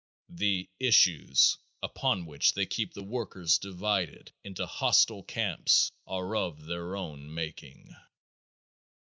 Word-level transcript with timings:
The 0.29 0.67
"issues" 0.79 1.59
upon 1.83 2.25
which 2.25 2.55
they 2.55 2.65
keep 2.65 2.95
the 2.95 3.03
workers 3.03 3.59
divided 3.59 4.31
into 4.43 4.65
hostile 4.65 5.21
camps 5.21 5.91
are 6.07 6.35
of 6.35 6.65
their 6.65 6.95
own 6.95 7.31
making. 7.31 7.95